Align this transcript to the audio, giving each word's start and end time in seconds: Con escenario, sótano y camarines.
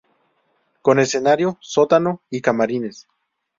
Con 0.81 0.97
escenario, 0.97 1.59
sótano 1.59 2.23
y 2.31 2.41
camarines. 2.41 3.07